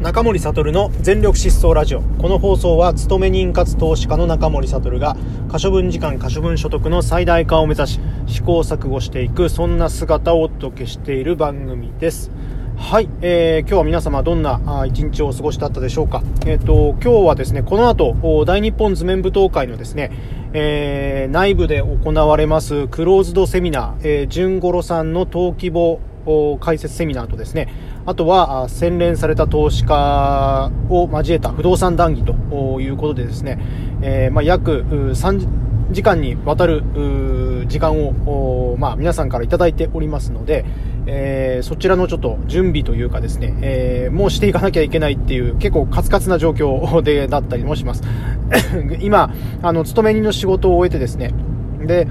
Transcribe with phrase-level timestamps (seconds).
[0.00, 2.02] 中森悟の全力疾走ラジオ。
[2.02, 5.16] この放送は勤め人かつ投資家の中森悟が
[5.50, 12.30] 可処分時間可処分所得の最大化を目指し試行錯誤していくそんな姿をお届けしている番組です。
[12.76, 16.22] はい、えー、今日は皆様どんな一日をお過ごしだったでしょうか。
[16.46, 20.12] えっ、ー、と今日はですねこの後大日本図面舞踏会のですね
[20.54, 26.00] えー、内部で行われますクローズドセミナー、えー、純五郎さんの登記簿
[26.60, 27.68] 解説セミナーとですね、
[28.08, 33.58] あとは洗練された投資家を交えた不動産談義ということでですね、
[34.00, 35.46] えー、まあ、約3
[35.90, 36.84] 時間にわたる
[37.66, 40.64] 時間を、まあ、皆さんから頂いておりますので、
[41.04, 48.02] えー、そちらのちょっと準備というかですね、えー、もうしていかなきゃいけないっていう結構カツカツな状況でだったりもします。
[49.00, 51.34] 今、あの、勤め人の仕事を終えてですね、
[51.84, 52.08] で、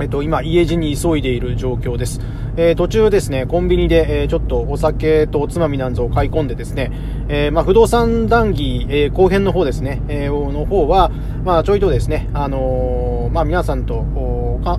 [0.00, 2.20] えっと、今、家路に急いでいる状況です。
[2.56, 6.90] えー、途中ですね、コンビニで、えー、ちょっとお酒とおつまみなんぞを買い込んでですね、
[7.28, 11.12] えー、まあ、不動産談義、え後編の方ですね、えの方は、
[11.44, 13.94] まあ、ちょいとですね、あのまあ、皆さんと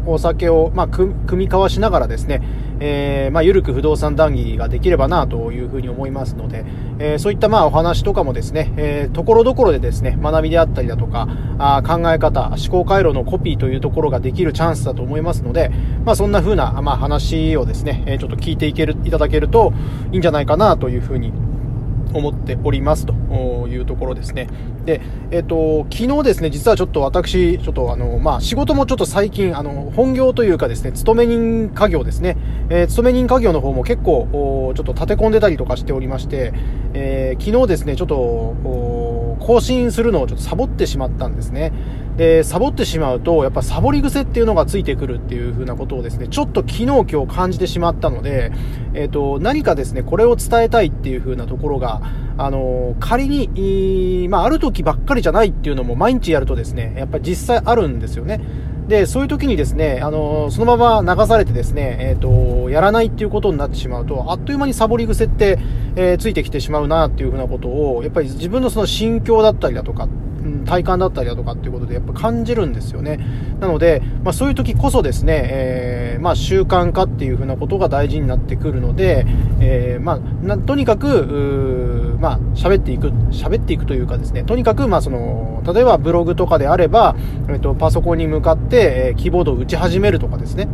[0.05, 2.41] お酒を、まあ、組み交わしながらですね、
[2.79, 6.65] えー、まあ、ゆるく不動産談義ができればなというふうに思いますので、
[6.99, 15.71] えー、そういったまあお話とかもですね、えー、ところどころでですね、学びであったりだとか、あ考え方、思考回路のコピーというところができるチャンスだと思いますので、
[16.03, 19.73] まあ、そんなふうな、まあ、話をですね、えちょっと聞いていける、いただけると
[20.11, 21.31] いいんじゃないかなというふうに
[22.17, 23.13] 思っておりますと
[23.67, 24.47] いうところですね。
[24.85, 32.37] で、えっ、ー、と、昨日ですね、実はちょっと私、ちょっとあの、まあ、仕事もちょっと最近、あの、本業というかですね、勤め人家業ですね、
[32.69, 36.53] えー、勤め人家業の方も結構、ちょっと立て込んでたりとかしておりまして、
[36.93, 38.55] えー、昨日ですね、ちょっと、
[39.39, 41.71] 更新するのをちょっとサボってしまったんですね。
[42.17, 48.51] で、サボってしまうと、やっぱサボり癖っていうのがついてくるっていう風なことをですね、ちょっと昨日今日感じてしまったので、
[48.93, 52.01] えっ、ー、と、何かですね、これを伝えたいっていう風なところが、
[52.37, 58.39] あの、仮に、まあ、ある時ばっかりじゃないっていうのも毎日やるとですね、やっぱり実際あるんですよね。
[58.87, 65.57] で、そういう時にですね、あの、そのまま流されてですね、えっ、ー、と、やらないっていうことになってしまうと、あっという間にサボり癖って、
[65.95, 70.07] えー、ついてきてしまうなっていうふうなことを、やっぱり自分のその心境だったりだとか、
[70.65, 73.19] 体感だったりだとかっていうことでやっぱ感じるんですよね。
[73.59, 79.25] なので、まあ、そういう時こそですね、えー、まあ、習慣化っていうふうなことが大事になってくるので、
[79.59, 80.19] えー、ま
[80.53, 87.15] あ、とにかく、まあ、喋っていく、喋っていくというかですね、とにかく、まあ、その、例えばブログとかであれば、
[87.47, 90.67] えっ、ー、と、パソコンに向かって、えー、キーボードを打ち始めるとかですね、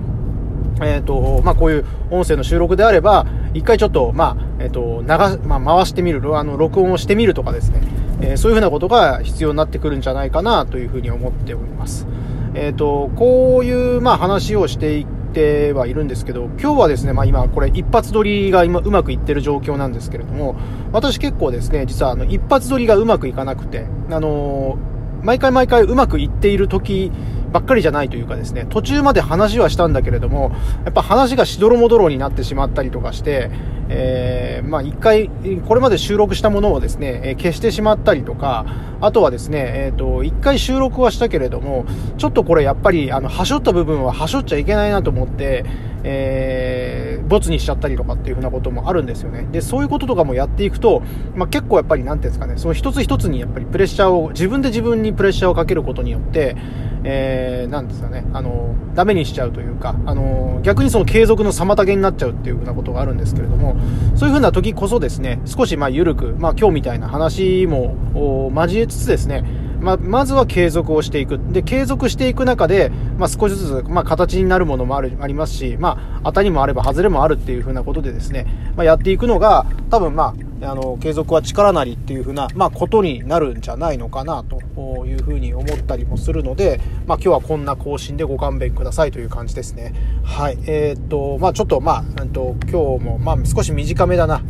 [0.81, 7.81] えっ、ー、と、まあ、こういう音声の収録であれば、一回ちょっと、まあ、えっ、ー、と、流、まあ、回してみる、あの、録音をしてみるとかですね、
[8.21, 12.07] えー、そういうふうなことが必要になってくるんじゃないかなというふうに思っております。
[12.53, 20.55] えっ、と、こういう、まあ、話をしていってはいるんですけど、今日はですね、まあ、今、これ一発撮りが今うまくいってる状況なんですけれども、
[20.91, 24.77] 私結構ですね、実はあの、一発撮りがうまくいかなくて、あの
[25.23, 27.11] 毎回毎回うまくいっている時
[27.51, 30.51] ばっかりじゃないというかですね、途中まで話はしたんだけれども、
[30.85, 33.51] やっぱ話がしどろもどろになってしまったりとかして、
[33.89, 35.29] えー、まあ一回、
[35.67, 38.65] これまで収録したものをですね、え消してしまったりとか、
[39.01, 41.85] あとはですね、えっ、ー、と、一回収録はしたけれども、
[42.17, 45.65] ちょっとこれやっぱり、あの、はしょった部分ははしょっちゃいけないなと思って、
[46.03, 49.47] えー、ボツにしちゃったりとかっていうふうなこともあるんですよね。
[49.51, 51.03] で、そういうこととかもやっていくと、
[51.35, 56.55] まあ、結構やっぱり、なんていうんですかね、その一つ一つにやっぱりプレッシャーを、自分で自分にプレッシャーをかけることによって、
[57.03, 63.75] えー、なんですかね、あの、ダメにしちゃうというか、あの、逆にその継続の妨げになっちゃうっていうふうなことがあるんですけれども、
[64.15, 67.95] そういうふうな時こそですね、少しまあ緩く、まあ今日みたいな話も
[68.53, 69.43] 交えつつですね、
[69.81, 71.39] まあ、まずは継続をしていく。
[71.51, 78.45] で、継続していく中で、まあ、少しずつ、まあ、形になるものもある、ありますし、まあ、当たりもあれば外れもあるっていうふうなことでですね、
[78.75, 89.93] まあ、やっていくのが、多分まあ、あの、継続は力なりっていうふうな、まあ、ことになるんじゃないのかな、というふうに思ったりもするので、まあ、今日はこんな更新でご勘弁くださいという感じですね。
[90.23, 90.57] はい。
[90.65, 94.41] えー、っと、まあ、ちょっと、まあ、と、今日も、まあ、少し短めだな、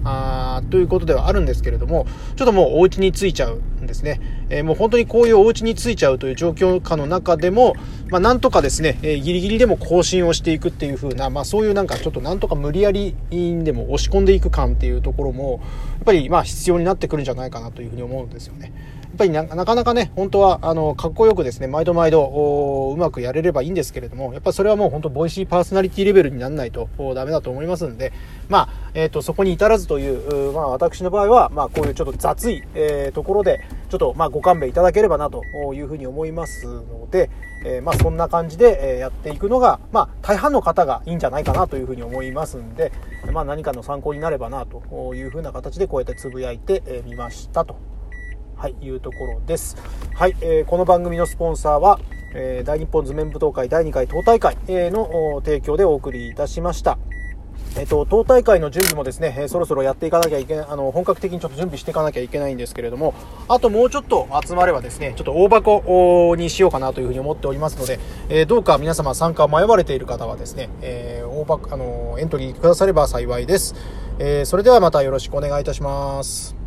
[0.69, 2.05] ということではあるんですけれども、
[2.35, 4.19] ちょっともうお家に着いちゃうんですね。
[4.49, 7.75] えー、もう本当にこういうお家に着いちゃうという状況下の中でも、
[8.09, 15.61] まあ、なんとかですね、えー、ギリギリでも更新をしていくっていう風な、まあ、そういうなんかちょっとなんとか無理やりでも押し込んでいく感っていうところも、
[15.95, 18.73] やっぱりまあ必要になってくるんじゃないかなというふうに思うんですよね。
[19.11, 28.13] っぱりなかなかね、本当は、あの、かっこよくですね、毎度毎度、うまくやれればいいんですけれども、やっぱそれはもう本当、ボイシーパーソナリティレベルにならないとダメだと思いますんで、
[28.49, 33.59] まあ、えっ、ー、と、そこに至らずという、まあ、私の場合は、まあ、こういうちょっと雑い、えー、ところで、
[33.91, 35.43] ちょっとまあご勘弁いただければなと
[35.73, 37.29] いうふうに思いますので、
[37.65, 42.93] えー、まあそんな感じでえやっていくのが、まあ大半の方がいいんじゃないかなというふうに思いますんで、
[43.33, 47.90] まあ何かの参考になればなというふうな形でこうやってつぶやいてみましたと。
[48.61, 49.75] はい、いうところです。
[50.13, 51.99] はい、えー、この番組のスポンサーは、
[52.35, 56.99] えー、大日本図面舞踏会第2回党大会の提供でお送りいたしました。
[57.75, 63.15] えっと、党大会の準備もですね、えー、そろそろやっていかなきゃいけない、あの、本格的にちょっと準備していかなきゃいけないんですけれども、
[63.47, 67.99] あともうちょっと集まればですね、ちょっと大箱にしようかなというふうに思っておりますので、
[68.29, 73.73] えー、どうか皆様参加を迷われている方はですね、えー、大箱、あの、エントリーくだされば幸いです。
[74.19, 76.60] えそれではまたよろしくお願いいたします。